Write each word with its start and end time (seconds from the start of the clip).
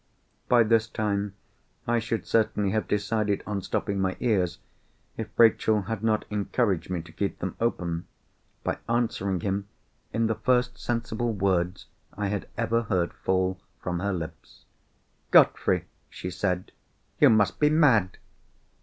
By 0.49 0.63
this 0.63 0.87
time 0.87 1.35
I 1.85 1.99
should 1.99 2.25
certainly 2.25 2.71
have 2.71 2.87
decided 2.87 3.43
on 3.45 3.61
stopping 3.61 3.99
my 3.99 4.17
ears, 4.19 4.57
if 5.15 5.27
Rachel 5.37 5.83
had 5.83 6.03
not 6.03 6.25
encouraged 6.31 6.89
me 6.89 7.03
to 7.03 7.11
keep 7.11 7.37
them 7.37 7.55
open, 7.61 8.07
by 8.63 8.79
answering 8.89 9.41
him 9.41 9.67
in 10.11 10.25
the 10.25 10.33
first 10.33 10.75
sensible 10.79 11.33
words 11.33 11.85
I 12.17 12.29
had 12.29 12.47
ever 12.57 12.81
heard 12.81 13.13
fall 13.13 13.59
from 13.79 13.99
her 13.99 14.11
lips. 14.11 14.65
"Godfrey!" 15.29 15.85
she 16.09 16.31
said, 16.31 16.71
"you 17.19 17.29
must 17.29 17.59
be 17.59 17.69
mad!" 17.69 18.17